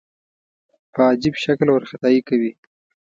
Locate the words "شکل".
1.43-1.67